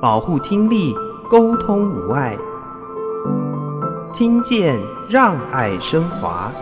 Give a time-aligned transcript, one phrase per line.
[0.00, 0.94] 保护听力，
[1.28, 2.38] 沟通无碍，
[4.16, 6.52] 听见让爱升华。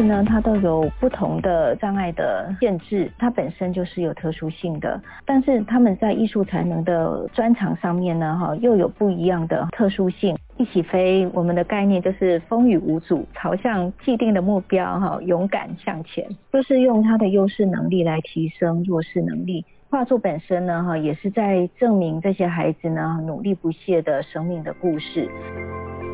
[0.00, 10.34] 每个孩子呢，它都有不同的障碍的限制，它本身就是有特殊性的，但是他们在艺术才能的专长上面呢，哈，又有不一样的特殊性。
[10.56, 19.64] 一起飞，我们的概念就是风雨无阻，朝向既定的目标，哈，勇敢向前，就是用他的优势能力来提升弱势能力。
[19.90, 25.28] 画作本身呢，哈，也是在证明这些孩子呢，努力不懈的生命的故事。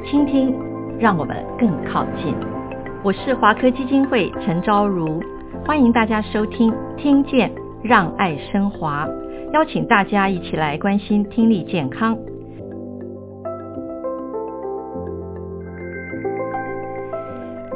[0.05, 0.55] 倾听，
[0.99, 2.35] 让我们更靠近。
[3.07, 5.23] 我是华科基金会陈昭如，
[5.65, 7.49] 欢迎大家收听《听见
[7.81, 9.07] 让爱升华》，
[9.53, 12.19] 邀请大家一起来关心听力健康。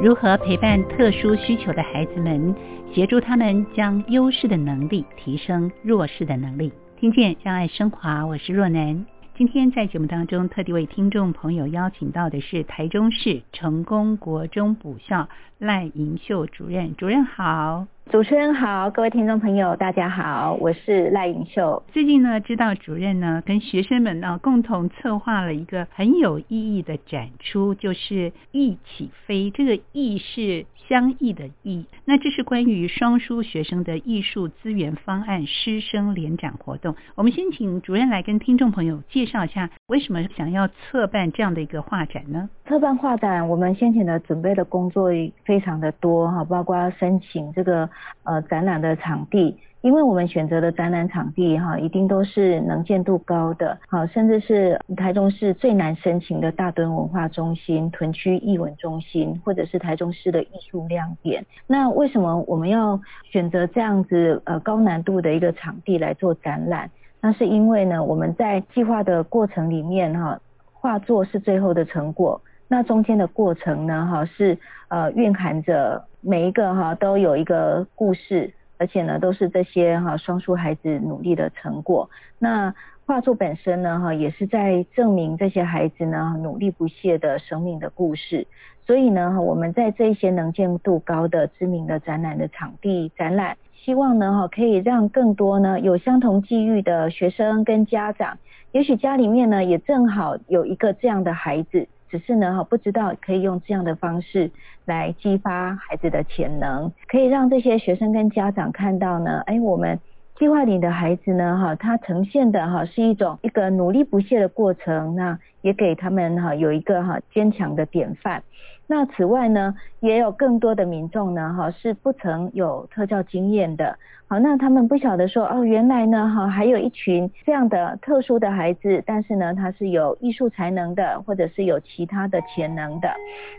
[0.01, 2.53] 如何陪伴特殊需求的孩子们，
[2.93, 6.73] 协助他们将优势的能力提升弱势的能力？
[6.99, 9.05] 听见让爱升华，我是若楠。
[9.33, 16.95] 今天在节目当中，特地为听众朋友邀请到的是台中市成功国中补校赖银秀主任。
[16.95, 17.87] 主任好。
[18.09, 21.81] 主持人好，各位听众朋友，大家好，我是赖盈秀。
[21.93, 29.49] 最近呢，知道主任呢跟学生们呢共同策划了一个很有意义的展出，就是“艺起飞”。
[29.55, 36.95] 这个“艺”是相异的“艺”，那这是关于双书学生的艺术资源方案师生联展活动。
[37.15, 42.49] 我们先请主任来跟听众朋友介绍一下，为什么想要策办这样的一个画展呢？
[42.65, 45.09] 策办画展，我们先前的准备的工作
[45.43, 47.89] 非常的多哈，包括要申请这个。
[48.23, 61.43] 呃，展览的场地，因为我们选择的展览场地哈，一定都是能见度高的，好，甚至是台中市最难申请的大墩文化中心、屯区艺文中心，或者是台中市的艺术亮点。
[61.65, 66.89] 那为什么我们要选择这样子呃高难度的一个场地来做展览？
[67.21, 70.39] 那是因为呢，我们在计划的过程里面哈，
[70.73, 72.41] 画作是最后的成果。
[72.67, 82.09] 那中间的过程呢，哈是呃蕴含着每一个哈都有一个故事，而且呢都是这些哈双书孩子努力的成果。
[82.39, 82.73] 那
[83.05, 88.47] 画作本身呢，哈也是在证明这些孩子呢努力不懈的生命的故事。
[88.87, 98.37] 所以呢，我们在这些能见度高的知名的展览的场地展览，希望呢哈可以让更多呢有相同际遇的学生跟家长，
[98.71, 101.87] 也许家里面呢也正好有一个这样的孩子。
[102.09, 104.51] 只是呢，哈，不知道可以用这样的方式
[104.83, 109.97] 来激发孩子的潜能，可以让这些学生跟家长看到呢，哎，我们
[110.37, 118.43] 计划里的孩子呢，哈，他呈现的哈是一种一个努力不懈的过程，那也给他们哈有一个哈坚强的典范。
[118.91, 123.97] 那此外呢，也有更多的民众呢，哈，是不曾有特教经验的，
[124.27, 133.09] 好，那他们不晓得说，哦，原来呢，哈，还有一群这样的特殊的孩子，但是呢，他是有艺术才能的，或者是有其他的潜能的。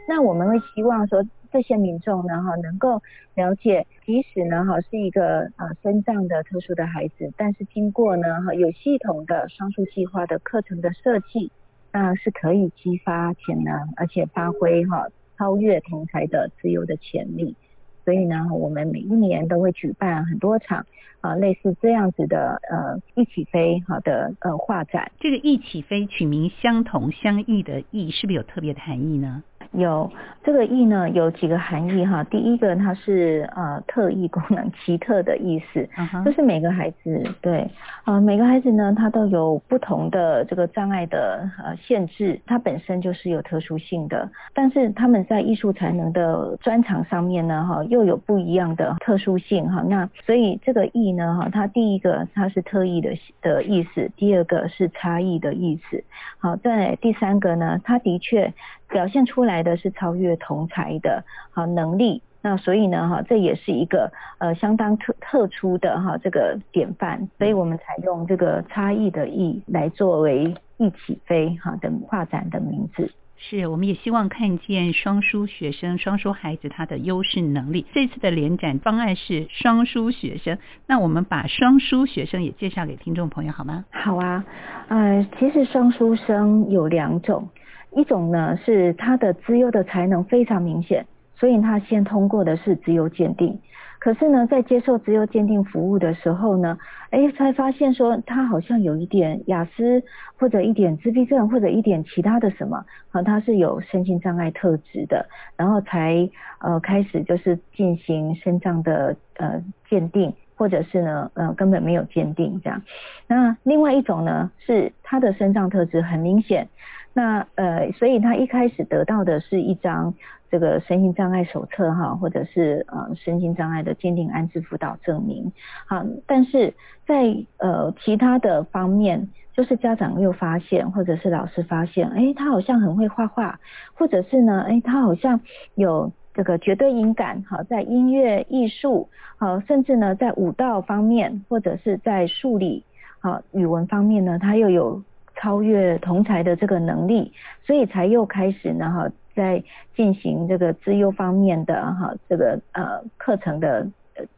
[0.06, 3.00] 那我们会希望说，这些民众呢，哈，能够
[3.34, 11.50] 了解，即使呢，哈，是一个呃身障的特殊的孩子，但是经过呢，哈，有系统的双书计划的课程的设计，
[11.91, 15.06] 那是可以激发潜能，而且发挥哈。
[15.43, 17.57] 超越同才的自由的潜力，
[18.05, 20.87] 所以呢，我们每一年都会举办很多场
[21.21, 25.11] 啊，类似这样子的呃一起飞好的呃画展。
[25.19, 29.43] 这个一起飞取名相同相异的异，是不是有特别的含义呢？
[29.72, 30.10] 有
[30.44, 32.22] 这个异呢，有几个含义哈。
[32.25, 36.34] 第一个，它是呃特异功能、奇特的意思，就、uh -huh.
[36.34, 37.60] 是每个孩子对
[38.05, 44.28] 啊、呃，每个孩子呢，他都有不同的这个障碍的呃限制，它本身就是有特殊性的。
[44.53, 49.82] 但是他们在艺术才能的专长上面呢，哈，又有不一样的特殊性哈。
[49.88, 53.11] 那所以这个异呢，哈，它第一个它是特异的
[53.41, 56.05] 的意思，第二个是差异的意思。
[56.38, 58.52] 好，在第三个呢，它的确。
[58.93, 73.11] 表现出来的是超越同才的好能力，那所以呢哈，这也是一个呃相当特特殊的哈这个典范，所以我们采用这个差异的异来作为一起飞哈的画展的名字。
[73.44, 77.85] 是，我们也希望看见双书学生、双书孩子他的优势能力。
[77.93, 83.85] 这次的联展方案是双书学生，那我们把双书学生也介绍给听众朋友好吗？
[83.91, 84.45] 好啊，
[84.88, 87.49] 呃，其实双书生有两种。
[87.94, 93.59] 一种呢是他的资优的才能非常明显，所以他先通过的是资优鉴定。
[93.99, 96.77] 可是呢，在接受资优鉴定服务的时候呢，
[97.11, 100.03] 哎，才发现说他好像有一点雅思，
[100.37, 106.29] 或者一点自闭症，或者一点其他的什么，啊，他是有身心障碍特质的，然后才
[106.59, 110.33] 呃开始就是进行身障的呃鉴定。
[110.55, 112.81] 或者是呢，呃，根本没有鉴定这样。
[113.27, 116.69] 那另外一种呢，是他的身障特质很明显，
[117.12, 120.14] 那呃，所以他一开始得到的是一张
[120.50, 125.53] 这个身心障碍手册哈，或者是呃身心障碍的鉴定安置辅导证明。
[125.87, 126.75] 好，但是
[127.06, 133.59] 在呃其他的方面，就是家长又发现，或者是老师发现，哎，他好像很会画画，
[133.94, 135.41] 或者是呢，哎，他好像
[135.75, 136.12] 有。
[136.35, 142.87] 这个绝对音感，好，在音乐、艺术，好，甚至呢，在舞蹈方面，或者是在数理，
[143.20, 145.03] 好，语文方面呢，他又有
[145.34, 147.32] 超越同才的这个能力，
[147.64, 149.62] 所以才又开始呢，哈，在
[149.94, 153.87] 进行这个资优方面的哈，这个呃课程的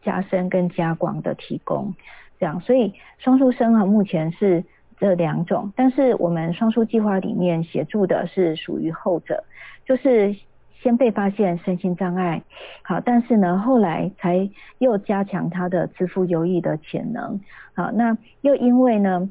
[0.03, 1.95] 加深跟加广的提供，
[2.39, 4.65] 这样，所以双书生啊，目前是
[4.99, 9.45] 这两种，但是我们双书计划里面协助的是属于后者，
[9.85, 10.37] 就是。
[10.83, 12.43] 先被发现身心障碍，
[12.83, 17.41] 好，但是呢，后来才又加强他的资赋优异的潜能，
[17.75, 19.31] 好，那又因为呢，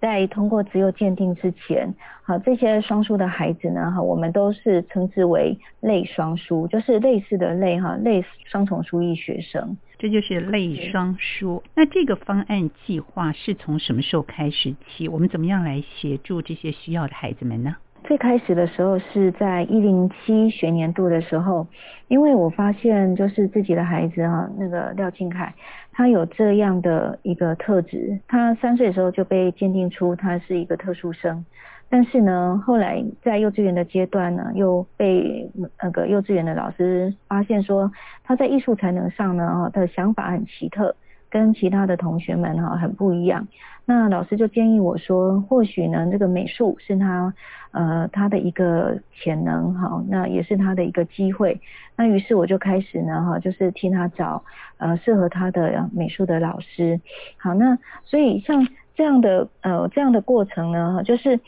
[0.00, 11.62] 在通过资优鉴定之前，好，这些双书的孩子呢，哈，我们都是称之为类双书，就是类似的类哈，类双重书艺学生，这就是类双书。
[11.74, 15.06] 那这个方案计划是从什么时候开始起？
[15.06, 17.76] 我们怎么样来协助这些需要的孩子们呢？
[18.04, 21.66] 最开始的时候是在一零七学年度的时候，
[22.08, 25.54] 因为我发现就是自己的孩子哈、啊，那个廖靖凯，
[25.92, 31.44] 他有这样的一个特质，他三岁的时候就被鉴定出他是一个特殊生，
[31.88, 35.50] 但是呢，后来在幼稚园的阶段呢，又被
[35.82, 37.90] 那个幼稚园的老师发现说
[38.24, 40.94] 他在艺术才能上呢，他的想法很奇特。
[41.30, 43.46] 跟其他的同学们哈很不一样，
[43.86, 47.32] 那老师就建议我说，或许呢这个美术是他
[47.70, 51.60] 呃他的一个潜能哈，那也是他的一个机会。
[51.96, 54.44] 那于是我就开始呢哈，就是替他找
[54.78, 57.00] 呃适合他的美术的老师。
[57.36, 58.66] 好，那所以像。
[59.00, 61.40] 这样的呃，这样的过程呢，就是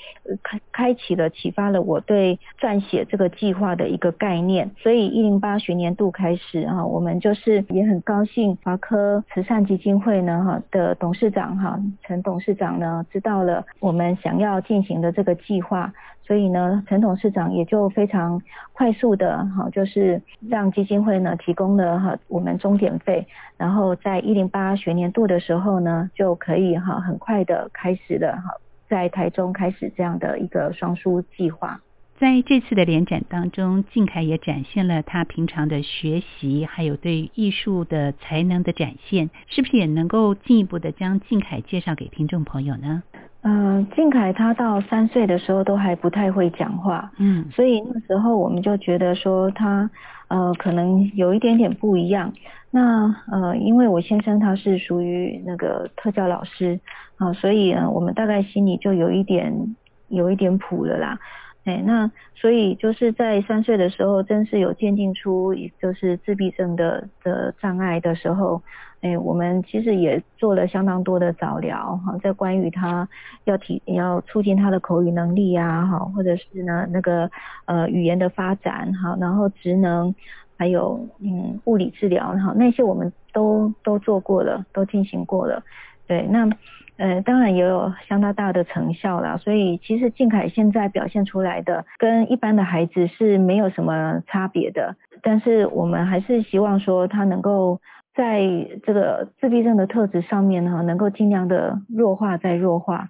[0.42, 4.70] 开开启了、启发了我对撰写这个计划的一个概念。
[4.78, 15.92] 所以一零八学年度开始啊，我们就是也很高兴，华科慈善基金会呢哈的董事长哈陈董事长呢知道了我们想要进行的这个计划。
[16.24, 18.40] 所以呢，陈董事长也就非常
[18.72, 23.26] 快速的哈，就是让基金会呢提供了哈我们终点费，
[23.58, 31.80] 然后在一零八学年度的时候呢，就可以哈很快的开始了哈，在台中开始这样的一个双书计划。
[32.22, 43.02] 在这次的联展当中，静凯也展现了他平常的学习，还有对艺术的才能的展现，是不是也能够进一步的将静凯介绍给听众朋友呢？
[43.40, 49.90] 嗯、呃，靖凯他到三岁的时候都还不太会讲话，嗯，所以那时候我们就觉得说他
[50.28, 52.32] 呃可能有一点点不一样。
[52.70, 56.78] 那呃，因为我先生他是属于那个特教老师
[57.16, 59.74] 啊、呃，所以呢，我们大概心里就有一点
[60.06, 61.18] 有一点谱了啦。
[61.64, 68.60] 哎，那所以就是在三岁的时候，真是有鉴定出就是自闭症的的障碍的时候，
[69.00, 73.08] 哎，我们其实也做了相当多的早疗哈，在关于他
[73.44, 77.30] 要提要促进他的口语能力啊，哈，或者是呢那个
[77.66, 80.12] 呃语言的发展哈，然后职能
[80.58, 85.62] 还有嗯物理治疗哈，那些我们都都做过了，都进行过了，
[86.08, 86.50] 对，那。
[86.98, 97.80] 呃，当然也有相当大的成效啦，所以其实静凯现在表现出来的跟一般的孩子是没有什么差别的，但是我们还是希望说他能够
[98.14, 98.42] 在
[98.84, 103.08] 这个自闭症的特质上面呢，能够尽量的弱化再弱化。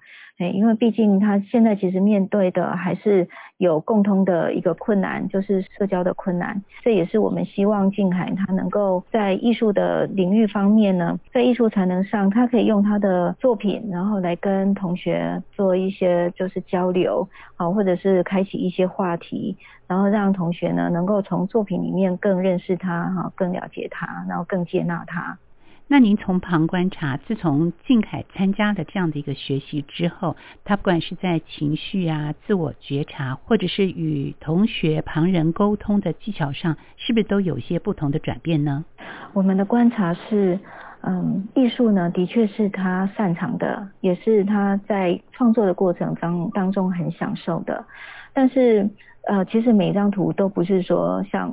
[0.51, 6.63] 因为毕竟他现在其实面对的还是有共通的一个困难，就是社交的困难。
[6.83, 19.57] 这也是我们希望静海他能够在艺术的领域方面呢，在艺术才能上，他可以用他的作品，然后来跟同学做一些就是交流，好，或者是开启一些话题，
[19.87, 25.39] 然后让同学呢能够从作品里面更认识他，哈，更了解他，然后更接纳他。
[25.93, 38.87] 那您从旁观察，自从靖凯参加了这样的一个学习之后，他不管是在情绪啊、自我觉察，或者是与同学、旁人沟通的技巧上，是不是都有些不同的转变呢？
[39.35, 40.59] 我们的观察是，
[41.03, 47.85] 嗯，艺术呢，的确是他擅长的，也是他在创作的过程当当中很享受的。
[48.33, 48.89] 但是，
[49.29, 51.53] 呃，其实每一张图都不是说像。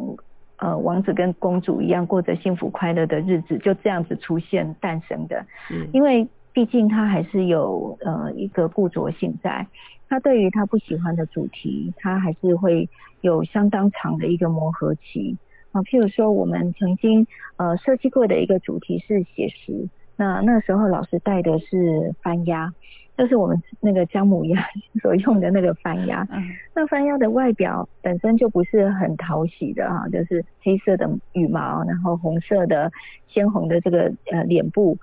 [0.60, 5.46] 呃王子跟公主一样过着幸福快乐的日子，就这样子出现诞生的。
[5.72, 9.66] 嗯，因为毕竟他还是有呃一个固着性在，
[10.08, 12.90] 他对于他不喜欢的主题，他还是会
[13.22, 15.38] 有相当长的一个磨合期。
[15.72, 19.88] 啊，譬如说我们曾经呃设计过的一个主题是写实，
[20.20, 22.70] 那那时候老师带的是番鸭，
[23.18, 24.62] 就是我们那个姜母鸭
[25.02, 26.28] 所用的那个番鸭。
[26.30, 26.44] 嗯。
[26.76, 32.92] 那番鸭的外表本身就不是很讨喜的哈，就是黑色的羽毛，然后红色的
[33.30, 34.98] 鲜红的这个呃脸部。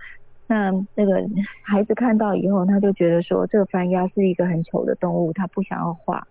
[0.49, 1.25] 那那个
[1.63, 6.29] 孩子看到以后，他就觉得说这个番鸭是一个很丑的动物，他不想要画。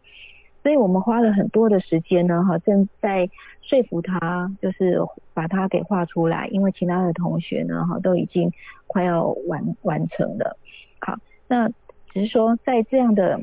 [0.65, 3.29] 所以我们花了很多的时间呢，哈，正在
[3.61, 4.99] 说服他，就是
[5.31, 8.51] 把它给画出来，因为其他的同学呢，哈，都已经
[8.87, 10.57] 快要完完成了。
[11.01, 13.39] 好，那只是说在这样的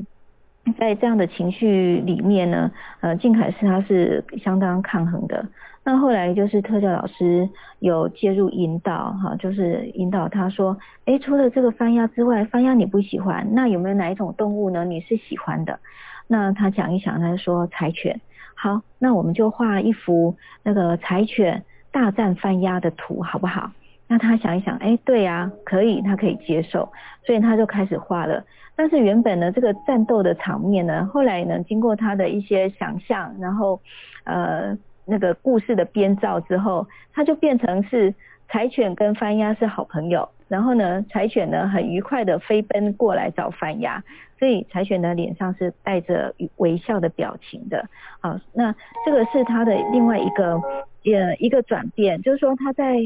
[0.77, 5.47] 在这样的情绪里面呢，呃，靖凯是他是相当抗衡的。
[5.85, 7.47] 那后来就是特教老师
[7.79, 14.83] 有介入引导，哈，就是引导他说，诶，除了这个番鸭之外，番鸭你不喜欢，那有没有哪一种动物呢？
[14.83, 15.79] 你是喜欢的？
[16.27, 18.19] 那他想一想，他说柴犬。
[18.55, 23.71] 好，那我们就画一幅那个柴犬大战番鸭的图，好不好？
[24.07, 26.91] 那他想一想，哎，对呀，可以，他可以接受，
[27.25, 28.43] 所以他就开始画了。
[28.75, 33.79] 但是原本呢，这个战斗的场面呢，后来呢，经过他的一些想象，然后
[34.23, 38.13] 呃那个故事的编造之后，他就变成是
[38.49, 40.29] 柴犬跟番鸭是好朋友。
[40.53, 44.03] 然后呢，柴犬呢很愉快的飞奔过来找番鸭，
[44.37, 47.89] 所以柴犬的脸上是带着微笑的表情的。
[48.19, 50.61] 啊，那这个是他的另外一个
[51.05, 52.97] 呃一个转变，就是说他在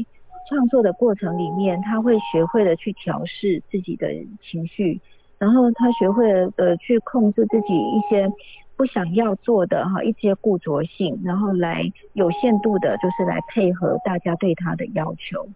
[0.50, 4.08] 创作的过程里面，他会学会了去调试自己的
[4.42, 5.00] 情绪，
[5.38, 8.30] 然后他学会了呃去控制自己一些
[8.76, 15.48] 不想要做的哈一些固着性，然后来有限度的就是来配合大家对他的要求。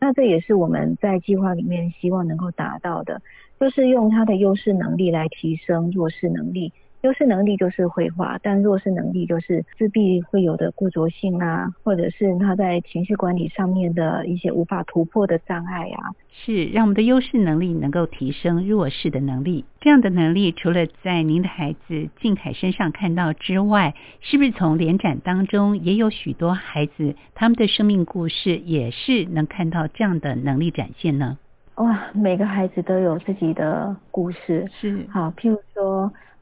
[0.00, 3.20] 那这也是我们在计划里面希望能够达到的，
[3.58, 6.72] 就是用他的优势能力来提升弱势能力。
[7.02, 16.10] 优势能力就是绘画，但弱势能力就是自闭会有的固着性啊，或者是他在情绪管理上面的一些无法突破的障碍啊。
[16.30, 19.64] 是让我们的优势能力能够提升弱势的能力。
[19.80, 31.38] 这样的能力除了在您的孩子静凯身上看到之外，是不是从联展当中也有许多孩子他们的生命故事也是能看到这样的能力展现呢？
[31.76, 34.68] 哇，每个孩子都有自己的故事。
[34.80, 35.06] 是。
[35.12, 35.87] 好，譬如说。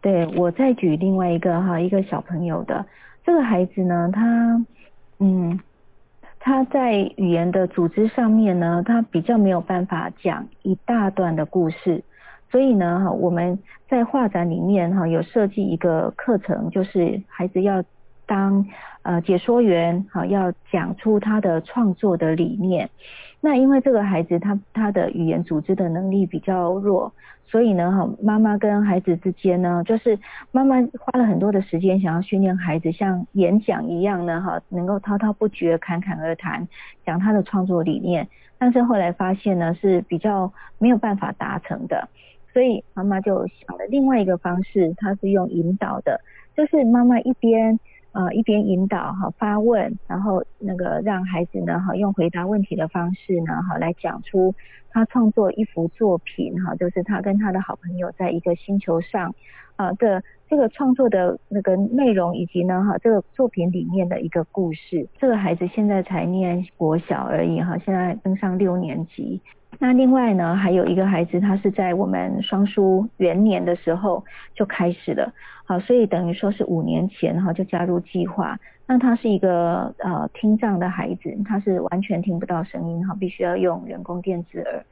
[0.00, 2.86] 对，我再举另外一个哈，一个小朋友的
[3.24, 4.64] 这个孩子呢，他
[5.18, 5.58] 嗯，
[6.38, 12.04] 他在语言的组织上面呢，他比较没有办法讲一大段的故事，
[12.52, 17.82] 所以呢哈，我们在画展里面哈有设计一个课程，就是孩子要
[18.26, 18.64] 当
[19.02, 22.90] 呃解说员哈，要讲出他的创作的理念。
[23.40, 27.12] 那因为这个孩子他他的语言组织的能力比较弱。
[27.48, 30.18] 所以呢，哈，妈妈跟孩子之间呢，就是
[30.50, 36.66] 妈妈花了很多的时间，想要训练孩子像演讲一样呢，哈，能够滔滔不绝、侃侃而谈，
[37.04, 38.26] 讲他的创作理念。
[38.58, 42.08] 但是后来发现呢，是比较没有办法达成的。
[42.52, 46.20] 所以妈妈就想了另外一个方式，她是用引导的，
[46.56, 47.78] 就是妈妈一边
[48.16, 54.54] 呃一边引导哈发问，然后那个让孩子呢哈用回答问题的方式呢哈来讲出。
[54.96, 59.34] 他创作一幅作品，哈，就是他跟他的好朋友在一个星球上，
[59.76, 65.06] 啊的这个创作的那个内容，以及呢，哈，这个作品里面的一个故事。
[65.18, 69.42] 这个孩子现在才念国小而已，哈，现在登上六年级。
[69.78, 75.32] 那另外呢，还有一个孩子，他是在我们双书元年的时候就开始了，
[75.64, 78.58] 好，所以等于说是五年前哈就加入计划。
[78.86, 84.84] 那他是一个呃听障的孩子，他是完全听不到声音哈，必须要用人工电子耳。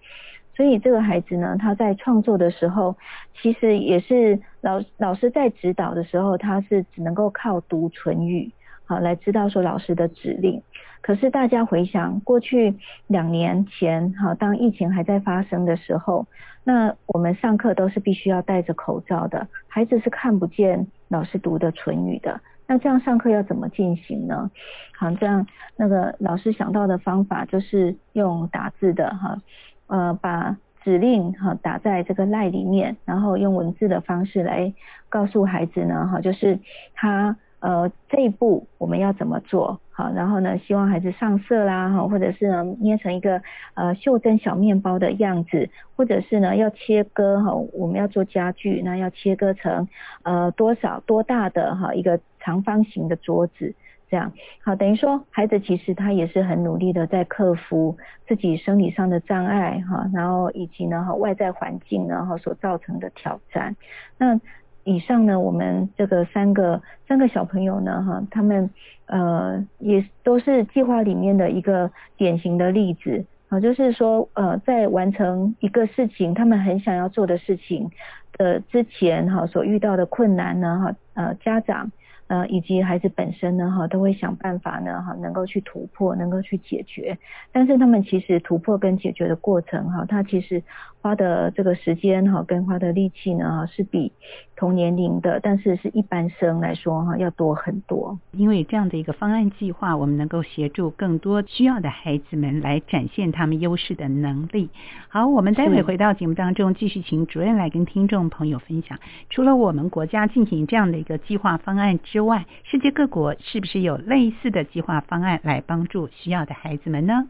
[0.56, 2.96] 所以这个孩子呢，他在创作的时候，
[3.40, 8.52] 其实也是老老师在指导的时候，他是只能够靠读唇语，
[8.84, 10.62] 好来知道说老师的指令。
[11.00, 12.74] 可是大家回想过去
[13.08, 16.26] 两年前，哈，当疫情还在发生的时候，
[16.64, 22.40] 那我们上课都是必须要戴着口罩的，孩子是看不见老师读的唇语的。
[22.66, 24.50] 那这样上课要怎么进行呢？
[24.98, 29.42] 好，这样那个老师想到的方法就是用打字的哈，
[29.88, 34.72] 呃，把指令哈打在这个赖里面，然后用文字的方式来
[35.10, 36.58] 告诉孩子呢哈，就是
[36.94, 37.36] 他。
[37.64, 39.80] 呃，这一步我们要怎么做？
[39.90, 43.40] 好，然后呢，希望孩子上色啦，哈，或者是呢捏成一个
[43.72, 49.88] 呃袖珍小面包的样子，或者是呢要切割哈，我们要做家具，那要切割成
[50.24, 53.74] 呃多少多大的哈一个长方形的桌子，
[54.10, 54.30] 这样
[54.62, 57.96] 好，等于说孩子其实他也是很努力的在克服
[58.28, 63.74] 自己生理上的障碍哈，然后以及呢哈外在环境呢哈所造成的挑战。
[64.18, 64.38] 那
[64.84, 68.70] 以上呢，我们这个三个三个小朋友呢哈，他们
[69.06, 77.90] 呃也都是计划里面的一个典型的例子啊，就是说呃在完成一个事情，他们很想要做的事情
[78.38, 81.90] 的之前哈所遇到的困难呢哈呃家长。
[82.26, 87.18] 呃，以及孩子本身呢，哈，都会想办法呢，哈，能够去突破，能够去解决。
[87.52, 90.62] 但是他们其实突破跟解决的过程，哈，他其实
[91.02, 94.10] 花的这个时间，哈，跟花的力气呢，哈，是比
[94.56, 98.18] 同年龄的，但是是一般生来说，哈，要多很多。
[98.32, 104.70] 因为这样的一个方案计划，我们能够协助更多需要的孩子们来展现他们优势的能力。
[105.08, 108.98] 好，我们待会回到节目当中，继续请主任来跟听众朋友分享。
[109.28, 117.26] 除了我们国家进行这样的一个计划方案之外，世界各国是不是有类似的计划方案来帮助需要的孩子们呢？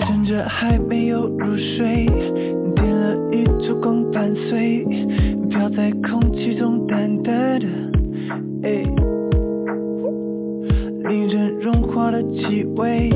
[0.00, 2.04] 趁着还没有入睡，
[2.74, 4.84] 点了一束光伴随，
[5.50, 7.68] 飘在空气中淡淡的，
[8.64, 8.82] 哎。
[11.08, 13.10] 令人融化的气味，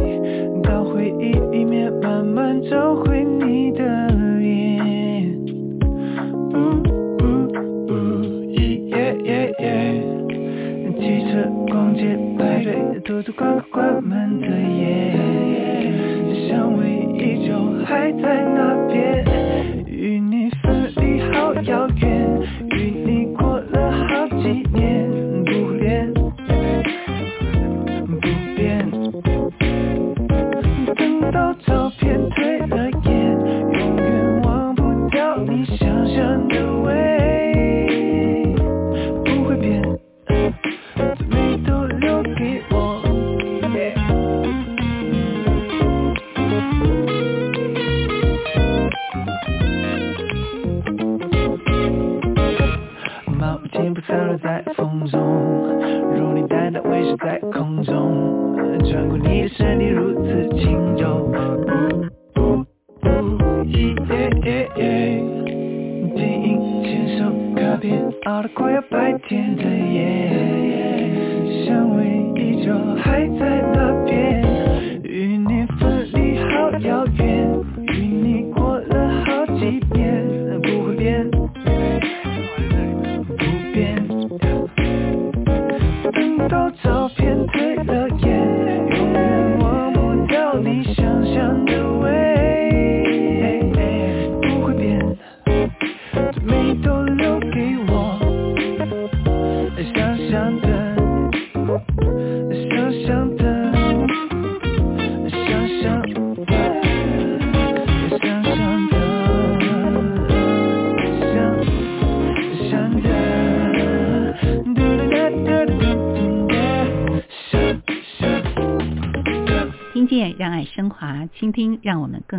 [0.65, 4.09] 到回忆里面慢慢找回你的
[4.41, 5.39] 脸。
[6.53, 6.83] 呜
[7.23, 7.23] 呜
[7.87, 7.93] 呜，
[8.51, 10.03] 耶耶耶，
[10.99, 15.15] 汽车、逛街、派对，偷偷关关门的夜，
[16.49, 17.55] 香味依旧
[17.85, 19.25] 还在那边，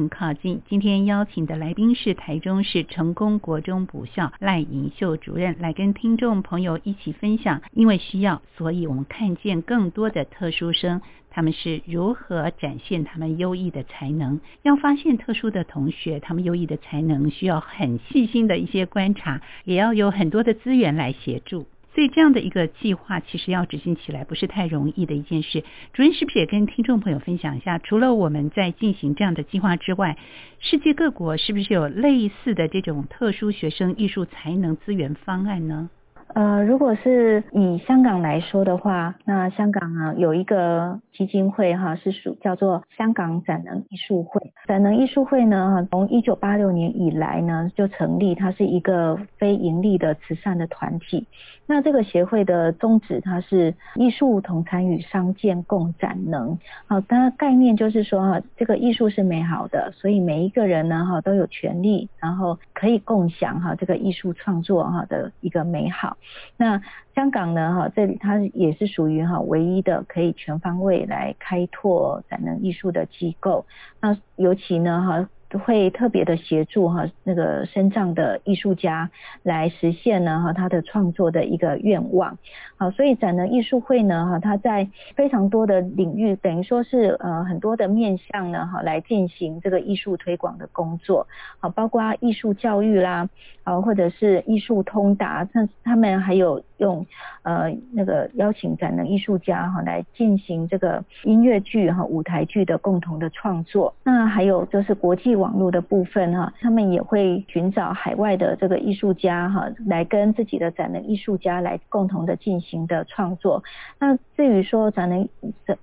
[0.02, 0.64] 更靠近。
[0.68, 7.62] 今天邀请的来宾是台中市成功国中补校赖银秀主任，来跟听众朋友一起分享。
[7.72, 14.42] 因为需要，所以我们看见更多的特殊生，他们是如何展现他们优异的才能。
[14.64, 21.68] 要发现特殊的同学，他们优异的才能，需要很细心的一些观察，也要有很多的资源来协助。
[21.94, 25.64] 所以这样的一个计划，其实要执行起来不是太容易的一件事。
[25.94, 27.80] 主任是不是也跟听众朋友分享一下？
[27.80, 30.18] 除了我们在进行这样的计划之外，
[30.60, 35.90] 世界各国是不是有类似的这种特殊学生艺术才能资源方案呢？
[36.34, 44.52] 呃，如果是以香港来说的话，那香港啊有一个基金会哈，是属叫做香港展能艺术会。
[44.68, 51.26] 展能艺术会呢，从一九八六年以来呢就成立，它是一个非盈利的慈善的团体。
[51.68, 56.58] 那这个协会的宗旨，它是艺术同参与，商建共展能。
[56.86, 66.18] 好，它的概念就是说哈，这个艺术是美好的，所以每一个人呢哈都有权利，然后可以共享哈这个艺术创作哈的一个美好。
[66.58, 66.82] 那
[67.16, 67.76] 香港呢？
[67.76, 73.66] 哈，这里它也是属于哈唯一的可以全方位来开拓展能艺术的机构。
[74.00, 79.12] 那尤其呢哈，会特别的协助哈那个身障的艺术家
[79.44, 82.38] 来实现呢哈他的创作的一个愿望。
[82.82, 91.28] 好，所以展能艺术会呢哈，它在非常多的领域，等于说是呃很多的面向呢哈来进行这个艺术推广的工作。
[91.60, 93.28] 好，包括艺术教育啦，
[93.64, 97.06] 啊或者是艺术通达，那他们还有用
[97.44, 103.94] 呃那个邀请展能艺术家哈来进行这个音乐剧哈舞台剧的共同的创作。
[104.04, 105.32] 那还有就是国际。
[105.42, 113.64] 网络的部分哈，他们也会寻找海外的这个艺术家哈，来跟自己的展能艺术家来共同的进行型的创作。
[114.00, 115.28] 那至于说展能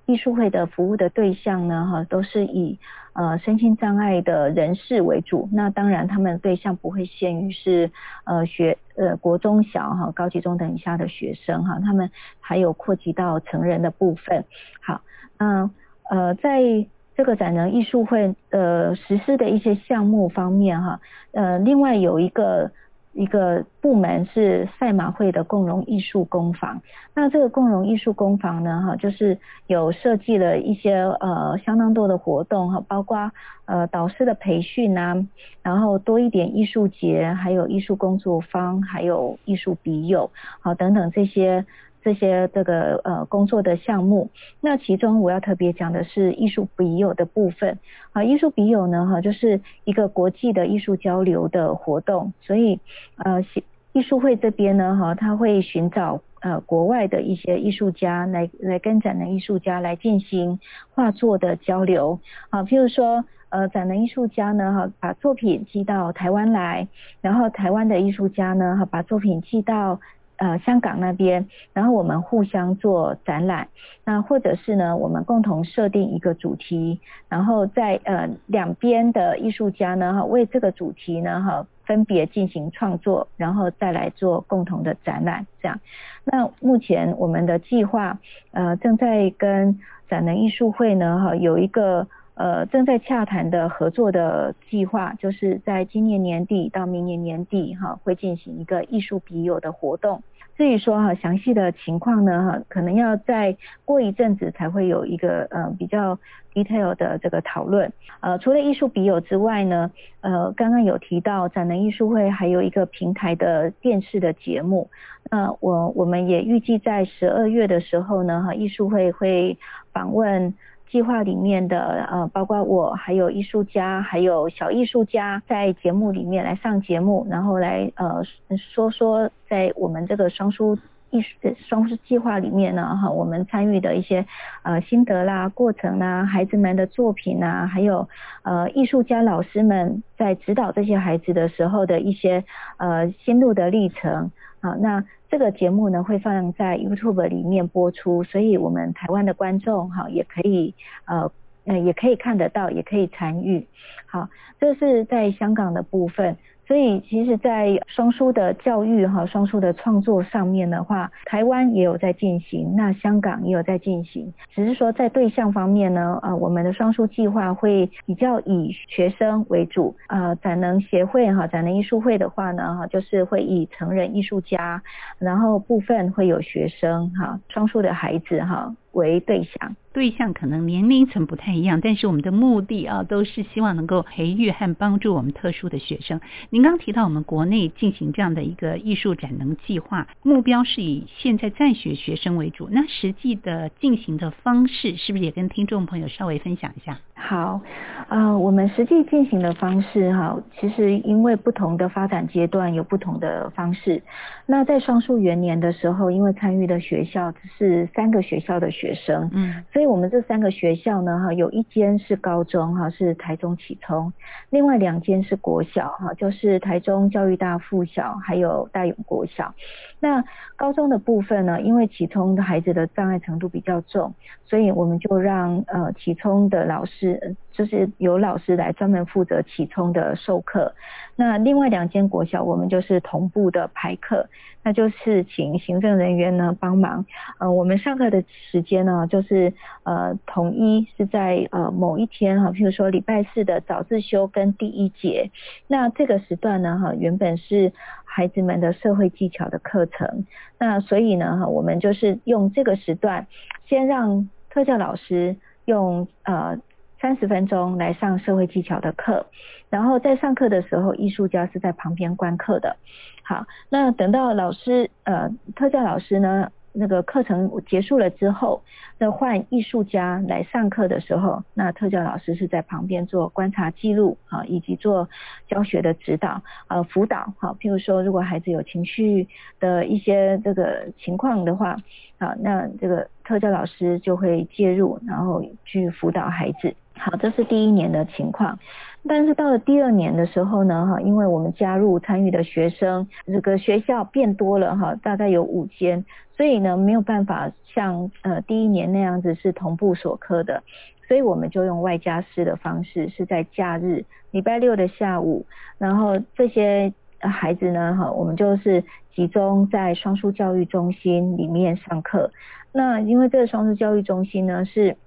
[0.05, 2.79] 艺术会的服务的对象呢哈，都是以
[3.13, 5.47] 呃身心障碍的人士为主。
[5.51, 7.91] 那当然，他们对象不会限于是
[8.25, 14.43] 呃学呃国中小哈高级中等以下的学生哈，他们还有扩及到成人的部分。
[14.81, 15.01] 好，
[15.37, 15.69] 那，
[16.09, 16.87] 呃在。
[17.19, 21.01] 这个展能艺术会呃实施的一些项目方面哈，
[21.33, 22.71] 呃另外有一个
[23.13, 26.81] 一个部门是赛马会的共融艺术工坊，
[27.13, 33.31] 那这个共融艺术工坊呢哈，就是有设计了一些呃相当多的活动哈，包括
[33.65, 35.25] 呃导师的培训啊，
[35.63, 41.65] 然后多一点艺术节，还有艺术工作坊，还有艺术笔友好等等这些。
[42.01, 44.29] 这些这个呃工作的项目，
[44.61, 47.77] 那其中我要特别讲的是艺术笔友的部分。
[48.13, 52.79] 啊，艺术笔友呢哈，就是一个国际的艺术交流的活动，所以
[53.17, 53.45] 呃
[53.91, 60.59] 艺术会这边呢哈，他会寻找呃国外的一些艺术家来来跟展能艺术家来进行
[60.95, 62.19] 画作的交流。
[62.49, 66.87] 啊，譬如说呃展能艺术家呢哈，把作品寄到台湾来，
[67.21, 69.99] 然后台湾的艺术家呢哈，把作品寄到。
[70.39, 73.67] 呃，香港那边，然后我们互相做展览，
[74.05, 85.77] 那或者是呢，我们共同设定一个主题，然后在呃两边的艺术家呢哈，为这个主题呢哈分别进行创作，然后再来做共同的展览，这样。
[86.23, 88.17] 那目前我们的计划
[88.51, 92.07] 呃正在跟展能艺术会呢哈有一个
[92.39, 100.23] 呃正在洽谈的合作的计划，就是在今年年底到明年年底哈会进行一个艺术笔友的活动。
[100.55, 106.17] 至于说哈详细的情况呢哈，可能要再过一阵子才会有一个呃比较
[106.53, 107.91] detail 的这个讨论。
[108.21, 114.89] 呃，除了艺术笔友之外呢，呃，刚刚有提到展能艺术会还有一个平台的电视的节目。
[115.29, 119.57] 那我我们也预计在十二月的时候呢哈，艺术会会
[119.91, 120.53] 访问。
[120.91, 128.23] 计划里面的呃，包括我，还有艺术家，还有小艺术家，在节目里面来上节目，然后来呃
[128.57, 130.77] 说说在我们这个双书
[131.11, 131.29] 艺术
[131.67, 134.25] 双书计划里面呢，哈，我们参与的一些
[134.63, 138.09] 呃心得啦、过程啦、孩子们的作品啊，还有
[138.41, 142.43] 呃艺术家老师们在指导这些孩子的时候的一些
[142.77, 145.03] 呃心路的历程啊，那。
[145.29, 150.73] 这个节目呢会放在 YouTube 里面播出，所以我们台湾的观众哈也可以
[151.05, 151.31] 呃
[151.65, 153.67] 呃也可以看得到，也可以参与。
[154.07, 154.27] 好，
[154.59, 156.35] 这是在香港的部分。
[156.69, 174.79] 所以其实，在双书的教育哈，双书的创作上面的话，台湾也有在进行，那香港也有在进行，只是说在对象方面呢，呃，我们的双书计划会比较以学生为主，呃，展能协会哈，展能艺术会的话呢，哈，就是会以成人艺术家，
[175.17, 178.71] 然后部分会有学生哈，双书的孩子哈。
[178.99, 186.19] 为对象，对象可能年龄层不太一样，但是我们的目的啊，都是希望能够培育和帮助我们特殊的学生。
[186.49, 196.99] 您刚提到我们国内进行这样的一个艺术展能计划，目标是以现在在学学生为主，那实际的进行的方式是不是也跟听众朋友稍微分享一下？
[197.15, 197.61] 好，
[198.07, 204.01] 呃，我们实际进行的方式哈，其实因为不同的发展阶段有不同的方式。
[204.45, 214.11] 那在双数元年的时候，因为参与的学校是三个学校的学生，嗯，所以我们这三个学校呢，哈，有一间是高中哈，是台中启聪，
[214.49, 219.53] 另外两间是国小哈，就是台中教育大附小还有大勇国小。
[219.99, 220.23] 那
[220.55, 224.13] 高中的部分呢，因为启聪的孩子的障碍程度比较重，
[224.45, 230.73] 所以我们就让呃启聪的老师，就是由老师来专门负责启聪的授课。
[231.19, 234.29] 那另外两间国小，我们就是同步的排课，
[234.63, 237.05] 那就是请行政人员呢帮忙。
[237.39, 239.53] 呃，我们上课的时间呢，就是
[239.83, 245.29] 呃统一是在呃某一天哈，譬如说礼拜四的早自修跟第一节。
[245.67, 247.73] 那这个时段呢哈，原本是
[248.05, 250.25] 孩子们的社会技巧的课程。
[250.57, 253.27] 那所以呢哈，我们就是用这个时段，
[253.67, 256.57] 先让特教老师用呃。
[257.01, 259.25] 三十分钟来上社会技巧的课，
[259.69, 262.75] 然后在上课的时候，艺术家是在旁边观课的。
[263.23, 268.63] 好，那等到老师呃特教老师呢，那个课程结束了之后，
[268.97, 275.07] 那换艺术家来上课的时候，那特教老师是在旁边做观察记录啊，以及做
[275.47, 277.55] 教学的指导呃辅导哈。
[277.61, 279.27] 譬如说，如果孩子有情绪
[279.59, 281.77] 的一些这个情况的话，
[282.17, 286.75] 啊，那这个特教老师就会介入，然后去辅导孩子。
[286.99, 288.59] 好，这是第一年的情况。
[289.07, 296.03] 但是到了第二年的时候呢，哈，因为我们加入参与的学生，这个学校变多了哈，大概有五间，
[296.35, 300.61] 所以呢没有办法像呃第一年那样子是同步锁课的，
[301.07, 305.45] 所以我们就用外加师的方式，是在假日礼拜六的下午，
[305.77, 308.83] 然后这些孩子呢，哈，我们就是
[309.15, 312.29] 集中在双数教育中心里面上课。
[312.73, 314.97] 那因为这个双数教育中心呢是。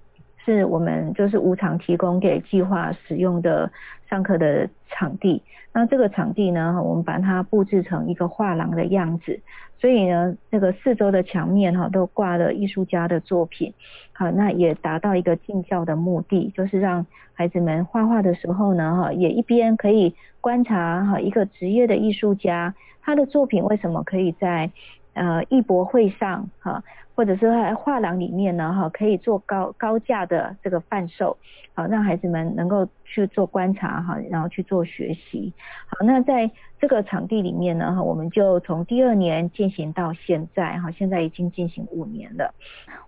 [0.43, 3.71] 是我们就是无偿提供给计划使用的
[4.09, 5.41] 上课的场地。
[5.71, 9.39] 那这个场地呢，我们把它布置成一个画廊的样子，
[9.79, 13.73] 所以呢，这个四周的墙面哈都挂了艺术家的作品，
[14.11, 17.03] 好，那也达到一个敬教的目的，就是让
[17.33, 24.69] 孩子们画画的时候呢，哈，也一边可以观察哈一个职业的艺术家，他的作品为什么可以在
[25.13, 26.83] 呃艺博会上哈。
[27.15, 31.37] 或者是在画廊里面呢，哈，可以做高高价的这个贩售，
[31.75, 35.53] 好，让孩子们能够去做观察，哈，然后去做学习。
[35.85, 36.49] 好，那在
[36.79, 42.53] 这个场地里面呢，哈，我们就从第二年进行到现在，哈，现在已经进行五年了。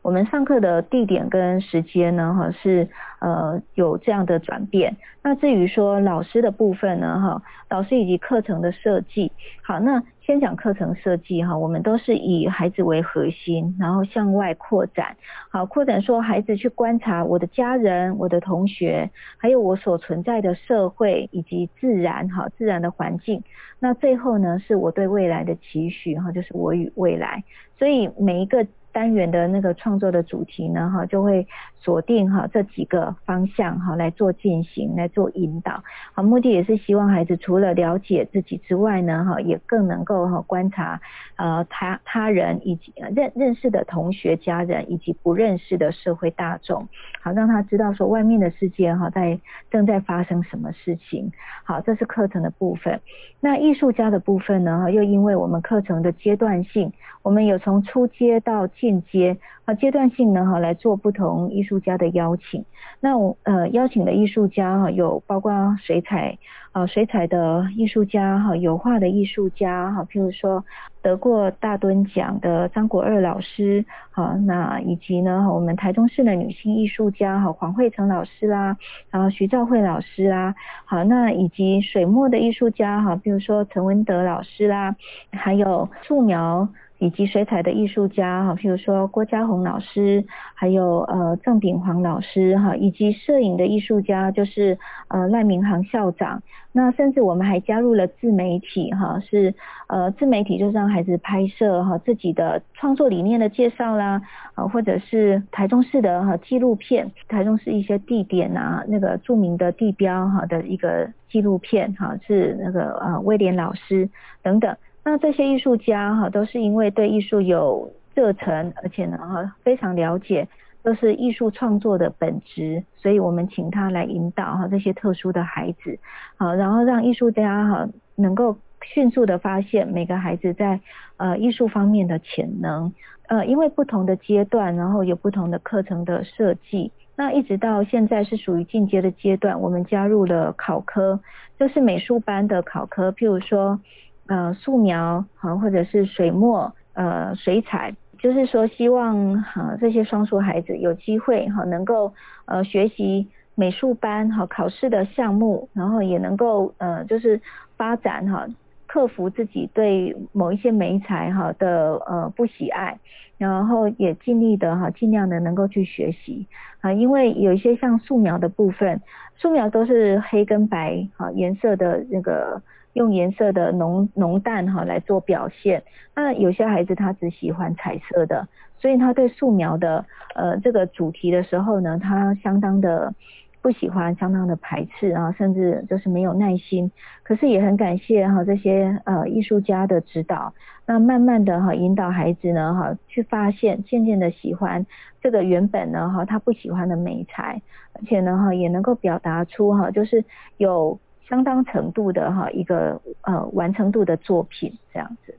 [0.01, 2.87] 我们上课的地点跟时间呢，哈，是
[3.19, 4.95] 呃有这样的转变。
[5.23, 9.31] 那至于说老师的部分呢，哈，老师以及课程的设计，
[9.63, 10.03] 好，那。
[10.25, 15.15] 先讲课程设计哈，我们都是以孩子为核心，然后后向外扩展。
[15.49, 23.41] 好，扩展说孩子去观察我的家人、我的同学，还有我所存在的社会以及自然哈，自然的环境。
[23.79, 27.43] 那最后呢，是我对未来的期许哈，就是我与未来。
[27.77, 28.67] 所以每一个。
[28.95, 31.45] 单元的那个创作的主题呢，哈，就会
[31.85, 35.83] 锁定哈这几个方向哈来做进行，来做引导。
[36.13, 40.99] 好，目的也是希望孩子除了了解自己之外呢，哈，也更能够哈观察
[41.35, 46.87] 呃他他人以及认认识的同学、家人以及不认识的社会大众，
[47.21, 51.31] 好让他知道说外面的世界哈在正在发生什么事情。
[51.63, 52.99] 好，这是课程的部分。
[53.39, 62.63] 那艺术家的部分呢，哈，又因为我们课程的阶段性，我们有从初阶到进阶啊，阶段性呢哈来做不同艺术术家的邀请。
[63.01, 66.37] 那我呃邀请的艺术家哈有包括水彩
[66.71, 70.63] 啊水彩的艺术家哈，油画的艺术家哈，譬如说
[71.01, 78.77] 得过大墩奖的张国二老师哈，那以及呢我们台中市的女性艺术家哈黄慧成老师啦，
[79.11, 84.95] 然后徐兆慧老师啦，好那以及水墨的艺术家哈，比如说陈文德老师啦，
[85.31, 86.69] 还有素描。
[87.05, 96.41] 以及水彩的艺术家哈，譬如说郭家宏老师，还有呃郑炳煌老师哈，以及摄影的艺术家就是呃赖明航校长。
[96.71, 99.53] 那甚至我们还加入了自媒体哈，是
[99.87, 104.21] 呃自媒体就是让孩子拍摄哈自己的创作理念的介绍啦，
[104.55, 114.09] 啊或者是台中市的哈纪录片，台中市一些地点啊那个著名的地标哈的一个纪录片哈，是那个呃威廉老师
[114.41, 114.75] 等等。
[115.07, 120.47] 那这些艺术家哈，都是因为对艺术有热忱，而且呢哈非常了解，
[120.81, 125.99] 都是艺术创作的本质，所以我们请他来引导哈这些特殊的孩子，
[126.37, 130.79] 好，然后让艺术家哈能够迅速的发现每个孩子在
[131.17, 132.91] 呃艺术方面的潜能，
[133.27, 141.19] 呃，因为不同的阶段，然后有不同的课程的设计，那一直到现在是属于进阶的阶段，我们加入了考科，
[141.59, 143.79] 就是美术班的考科，譬如说。
[144.27, 152.11] 呃，素描哈，或者是水墨，呃，水彩，就是说希望哈这些双数孩子有机会哈能够
[152.45, 157.39] 呃学习美术班哈考试的项目，然后也能够呃就是
[157.77, 158.47] 发展哈
[158.87, 162.97] 克服自己对某一些媒材哈的呃不喜爱，
[163.37, 166.47] 然后也尽力的哈尽量的能够去学习
[166.81, 168.99] 啊，因为有一些像素描的部分，
[169.35, 172.59] 素描都是黑跟白哈颜色的那个。
[172.95, 175.83] 用颜色的浓浓淡哈来做表现，
[176.15, 183.13] 那有些孩子他只喜欢彩色的，所以他对素描的呃这个主题的时候呢，他相当的
[183.61, 186.89] 不喜欢，相当的排斥啊，甚至就是没有耐心。
[187.23, 190.53] 可是也很感谢哈这些呃艺术家的指导，
[190.85, 194.85] 那慢慢的哈引导孩子呢哈去发现，渐渐的喜欢
[195.21, 200.23] 这个原本呢哈他不喜欢的美材，而且呢哈也能够表达出哈就是
[200.55, 205.35] 有相当程度的哈一个呃完成度的作品这样子。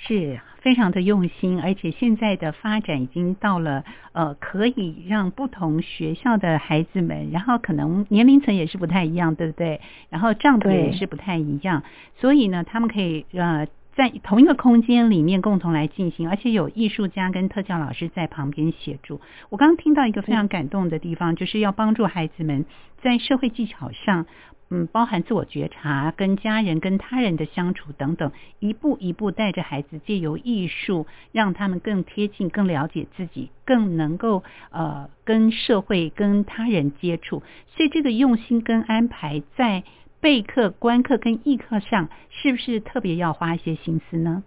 [0.00, 9.80] 是非常的用心，而且现在的发展已经到了呃，可以让不同学校的孩子们，然后可能年龄层也是不太一样，对不对？
[10.08, 11.82] 然后账本也是不太一样，
[12.14, 19.20] 所以呢，他们可以呃在同一个空间里面共同来进行，而且有艺术家跟特教老师在旁边协助。
[19.48, 22.66] 我刚刚听到一个非常感动的地方，就是要帮助孩子们
[23.02, 24.26] 在社会技巧上。
[24.70, 37.42] 嗯，包含自我觉察、跟家人、跟他人的相处等等，一步一步带着孩子借由艺术，让他们更贴近、更了解自己，更能够呃跟社会、跟他人接触。
[37.68, 39.84] 所以这个用心跟安排在
[40.20, 44.42] 备课、观课跟艺课上，是不是特别要花一些心思呢？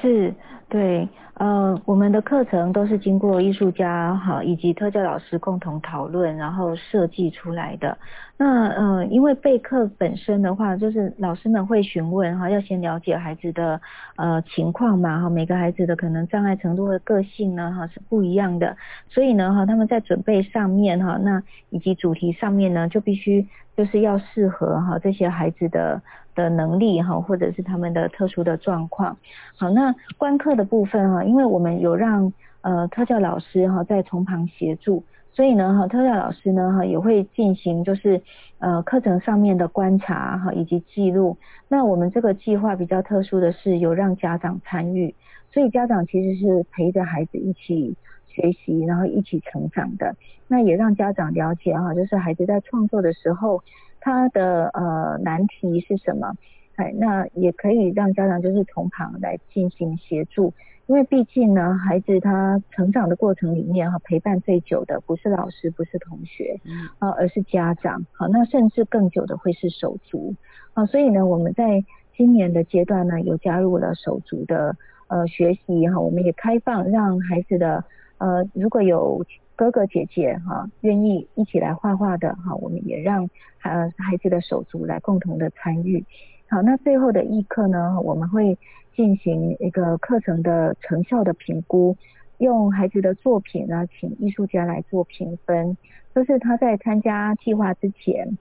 [0.00, 0.34] 是，
[0.70, 7.98] 对，呃，我们的课程都是经过艺术家哈以及特教老师共同讨论，然后设计出来的。
[8.38, 13.80] 那呃，因为备课本身的话，就是老师们会询问哈，要先了解孩子的
[14.16, 18.76] 呃情况嘛哈，每个孩子的可能障碍程度和个性呢哈是不一样的，
[19.08, 23.46] 所以呢哈，他们在准备上面哈，那以及主题上面呢，就必须
[23.76, 26.00] 就是要适合哈这些孩子的。
[26.34, 29.16] 的能力哈，或者是他们的特殊的状况。
[29.56, 35.02] 好，那观课的部分哈，因为我们有让呃特教老师哈在从旁协助，
[35.38, 38.20] 所以呢哈特教老师呢哈也会进行就是
[38.58, 41.36] 呃课程上面的观察哈以及记录。
[41.68, 45.14] 那我们这个计划比较特殊的是有让家长参与，
[45.52, 47.96] 所以家长其实是陪着孩子一起
[48.26, 50.16] 学习，然后一起成长的。
[50.48, 53.62] 那也让家长了解哈，就是孩子在创作的时候。
[54.00, 56.32] 他的呃难题是什么？
[56.76, 60.54] 哎，那也可以让家长就是从旁来进行协助，
[60.88, 66.58] 因为毕竟呢，孩子他成长的过程里面哈，陪伴最久的不是老师，不是同学，
[66.98, 68.04] 啊，而是家长。
[68.12, 70.34] 好，那甚至更久的会是手足。
[70.72, 71.84] 啊，所以呢，我们在
[72.16, 77.84] 今年的阶段呢，有加入了手足的呃学习哈，我们也开放让孩子的
[78.18, 79.24] 呃如果有。
[79.58, 83.28] 哥哥姐姐哈，愿意一起来画画的哈，我们也让
[83.64, 86.04] 呃孩子的手足来共同的参与。
[86.48, 88.58] 好，那最后的艺课呢，我们会
[88.96, 91.96] 进行一个课程的成效的评估，
[92.38, 95.76] 用孩子的作品呢，请艺术家来做评分，
[96.14, 98.38] 就是他在参加计划之前。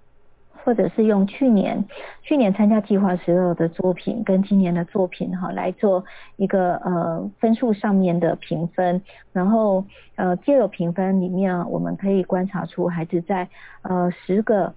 [0.64, 1.86] 或者是用去年
[2.24, 6.04] 去年参加计划时候的作品跟今年的作品哈来做
[6.36, 13.48] 一个呃分数上面的评分，然后呃借由评分里面我们可以观察出孩子在
[13.84, 14.74] 呃十个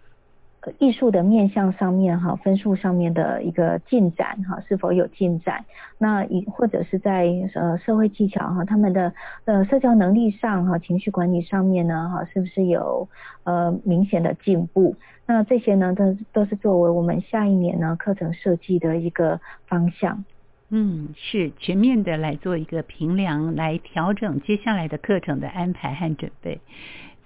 [0.78, 5.64] 艺术的面向上面哈分数上面的一个进展哈是否有进展，
[5.98, 9.12] 那以或者是在呃社会技巧哈他们的
[9.46, 13.08] 呃社交能力上哈情绪管理上面呢哈是不是有
[13.44, 14.96] 呃明显的进步？
[15.26, 20.24] 那这些呢，都都是作为我们下一年呢课程设计的一个方向。
[20.72, 26.60] 嗯，是全面的来做一个评量，来调整接下来的课程的安排和准备。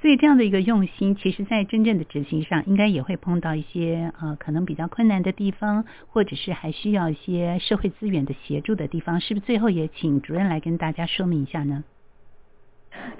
[0.05, 9.47] 所以这样的一个用心，其实在真正的执行上，应该也会碰到一些呃可能比较困难的地方，或者是还需要一些社会资源的协助的地方，是不是？
[9.47, 11.85] 最后也请主任来跟大家说明一下呢？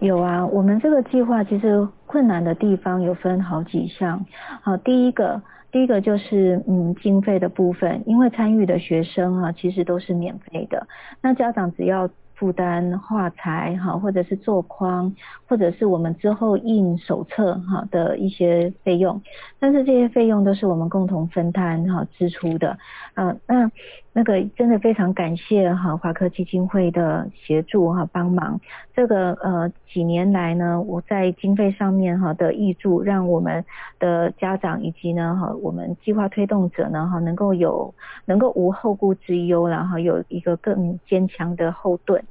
[0.01, 4.27] 有啊，我们这个计划其实困难的地方有分好几项。
[4.61, 5.41] 好，第一个，
[5.73, 10.87] 第一个就是嗯经费的部分，因为参与的学生啊其实都是免费的，
[11.23, 15.15] 那家长只要负担画材哈，或者是做框，
[15.47, 19.23] 或者是我们之后印手册哈的一些费用，
[19.59, 22.77] 但是这些费用都是我们共同分摊哈支出的。
[23.15, 23.71] 啊，那
[24.17, 28.61] 那个真的非常感谢哈华科基金会的协助哈帮忙。
[28.95, 33.65] 这个呃几年来呢，我在经费上面哈的挹注，让我们
[33.99, 37.93] 的家长以及呢哈我们计划推动者呢哈能够有
[38.25, 42.23] 能够无后顾之忧，然后有一个更坚强的后盾。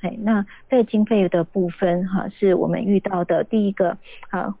[0.00, 3.96] 哎，那在经费的部分哈，是我们遇到的第一个
[4.30, 4.54] 啊，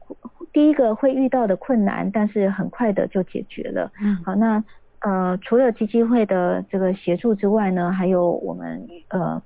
[0.52, 3.90] 第一个会遇到的困难，但是很快的就解决了。
[4.00, 4.62] 嗯，好，那
[5.00, 9.42] 呃，除了基金会的这个协助之外呢，还有我们呃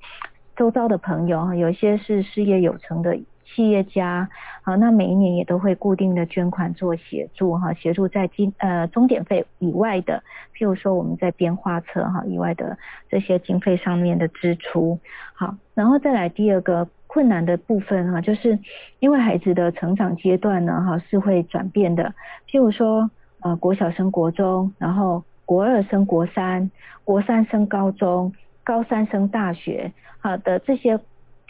[0.57, 3.19] 周遭的朋友哈，有一些是事业有成的。
[3.55, 4.31] 企业家，
[4.63, 10.23] 好，那每一年也都会固定的捐款做协助哈，协助在经呃终点费以外的，
[10.57, 12.79] 譬如说我们在编画册哈以外的
[13.11, 14.98] 这些经费上面的支出，
[15.35, 18.59] 好，然后再来第二个困难的部分哈，就是
[19.00, 22.15] 因为孩子的成长阶段呢哈是会转变的，
[22.48, 26.71] 譬如说呃国小升国中，然后国二升国三，
[27.05, 28.33] 国三升高中，
[28.65, 30.99] 高三升大学，好的这些。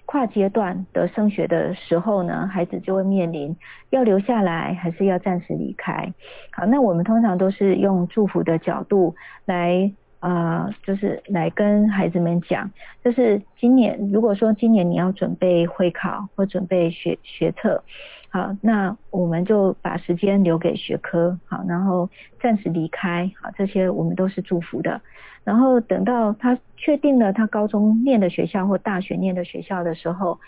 [0.04, 3.56] 跨阶段的升学的时候呢，孩子就会面临
[3.88, 6.12] 要留下来还是要暂时离开。
[6.50, 9.14] 好，那我们通常都是用祝福的角度
[9.46, 12.70] 来，啊、就是来跟孩子们讲，
[13.02, 17.82] 就是今年如果说今年你要准备会考或准备学学测，
[18.32, 22.08] 好，那我们就把时间留给学科，好，然后
[22.40, 25.02] 暂时离开，好，这些我们都是祝福的。
[25.44, 30.40] 然后等到他确定了他高中念的学校或大学念的学校的时候，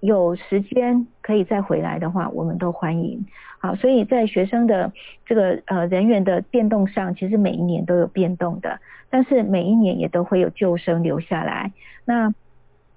[0.00, 3.24] 有时间可以再回来的话，我们都欢迎。
[3.58, 4.92] 好，所以在学生的
[5.24, 8.78] 这个呃人员的变动上，其实每一年都有变动的，
[9.08, 11.72] 但是每一年也都会有旧生留下来。
[12.04, 12.34] 那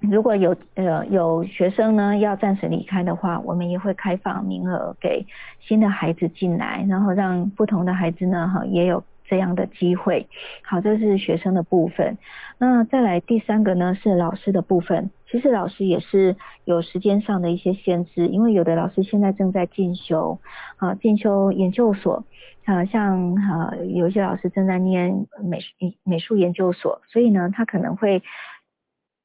[0.09, 5.25] 如果有呃有学生呢要暂时离开的话，我们也会开放名额给
[5.59, 9.03] 新的孩子进来，然后让不同的孩子呢哈也有。
[9.25, 10.27] 这样的机会，
[10.63, 12.17] 好，这是学生的部分。
[12.59, 15.09] 那再来第三个呢，是老师的部分。
[15.31, 16.35] 其实老师也是
[16.65, 20.39] 有时间上的一些限制，因为有的老师现在正在进修，
[20.75, 22.25] 啊，进修研究所，
[22.65, 25.59] 啊，像啊有一些老师正在念美
[26.03, 28.21] 美术研究所，所以呢，他可能会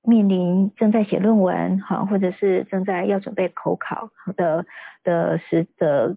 [0.09, 4.65] 面临正在写论文，哈，或者是正在要准备口考的
[5.05, 6.17] 的时的。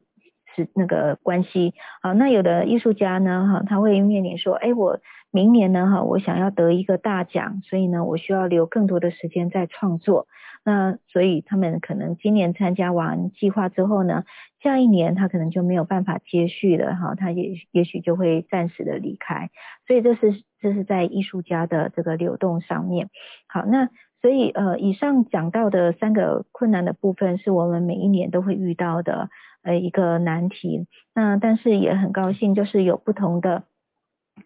[0.54, 5.00] 时那个关系啊，那有的艺术家呢，哈，他会面临说，哎，我
[5.32, 10.28] 明年呢，哈，我想要得一个大奖，所以呢，我需要留更多的时间在创作。
[10.64, 14.24] 那所以他们可能今年参加完计划之后呢，
[14.62, 19.50] 下一年他可能就没有办法接续了，哈，他也也许就会暂时的离开。
[19.88, 23.10] 所以这是这是在艺术家的这个流动上面。
[23.48, 23.90] 好，那
[24.22, 29.30] 所以呃，以上讲到的三个困难的部分，是我们每一年都会遇到的。
[29.64, 30.88] 呃，一个难题。
[31.14, 33.62] 那但是也很高兴，就是有不同的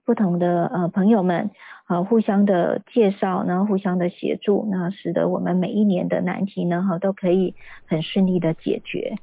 [0.03, 1.51] 不同的呃朋友们
[1.86, 7.55] 啊，互相的介绍，然后互相的协助，那使得我们每一年的难题呢，哈，都可以
[7.86, 9.17] 很顺利的解决。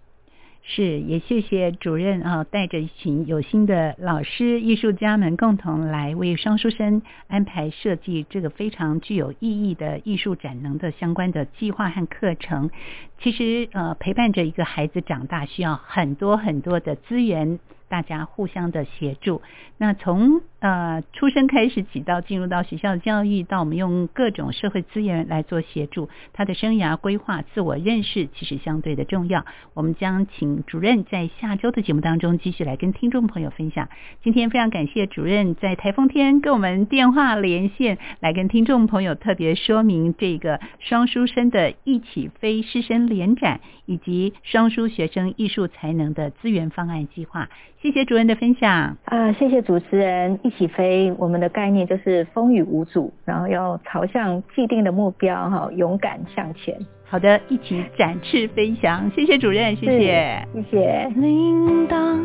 [0.64, 12.70] 是，也谢谢主任啊，带着一群有心的老师、艺术家们共同来为双书生安排设计这个非常具有意义的艺术展能的相关的计划和课程。
[13.18, 17.58] 其实呃，陪伴着一个孩子长大，需要很多很多的资源。
[17.88, 19.42] 大家互相的协助，
[19.76, 29.44] 那从呃出生开始起到进入到学校教育，到我们用各种社会资源来做协助，他的生涯规划、自我认识其实相对的重要。
[29.74, 33.88] 我们将请主任在下周的节目当中继续来跟听众朋友分享。
[34.22, 47.48] 今天非常感谢主任在台风天跟我们电话连线，来跟听众朋友特别说明这个双书生的一起飞师生联展以及双书学生艺术才能的资源方案计划。
[47.82, 51.12] 谢谢主任的分享啊、谢谢主持人，艺起飞。
[51.18, 56.78] 我们的概念就是风雨无阻，然后要朝向既定的目标哈，勇敢向前。
[57.04, 59.10] 好的，一起展翅飞翔。
[59.10, 61.12] 谢谢主任，谢谢，谢谢。
[61.14, 62.18] 铃铛、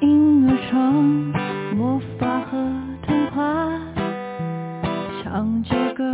[0.00, 0.92] 婴儿床、
[1.76, 2.58] 魔法和
[3.06, 3.68] 童话，
[5.22, 6.04] 唱着歌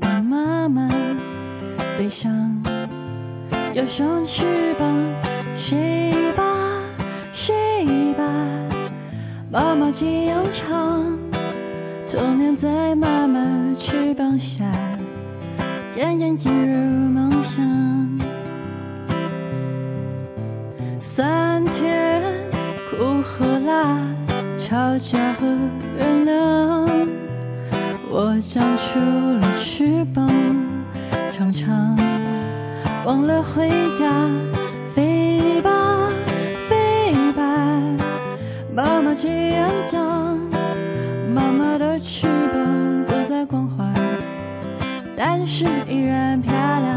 [0.00, 0.88] 的妈妈，
[1.96, 2.62] 背上
[3.72, 4.94] 有双翅膀，
[5.68, 6.44] 谁把？
[7.46, 8.24] 睡吧，
[9.50, 10.93] 妈妈这样唱，
[12.60, 13.40] 在妈妈
[13.80, 14.64] 翅膀下，
[15.94, 18.18] 渐渐进入梦乡。
[21.16, 22.22] 酸甜
[22.90, 23.98] 苦和辣，
[24.68, 25.46] 吵架和
[25.96, 27.08] 原谅，
[28.10, 29.00] 我长出
[29.40, 30.28] 了翅膀，
[31.36, 31.96] 常常
[33.04, 34.53] 忘了回家。
[45.46, 46.93] 是依然漂亮。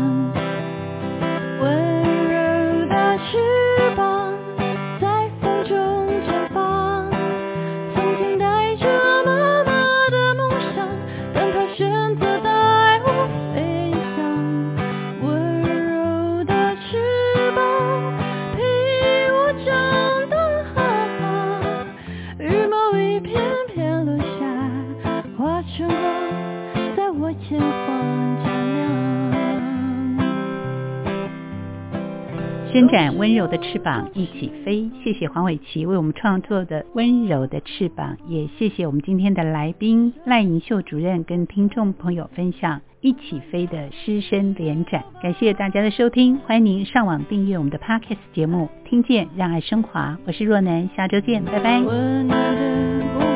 [32.71, 34.89] 伸展温柔的翅膀，一起飞。
[35.03, 45.03] 谢谢黄伟琪为我们创作的温柔的翅膀，也谢谢我们今天的来宾赖银秀主任跟听众朋友分享一起飞的师生联展。
[45.21, 50.17] 感谢大家的收听，欢迎您上网订阅我们的 Podcast 节目，听见让爱升华。
[50.25, 53.26] 我是若楠，下周见，拜拜。